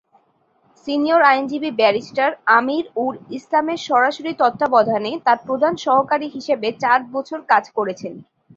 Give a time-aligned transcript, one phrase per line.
[0.87, 8.13] Senior আইনজীবী barrister আমীর-উল-ইসলামের সরাসরি তত্ত্বাবধানে তাঁর প্রধান সহকারী হিসেবে চার বছর কাজ করেছেন।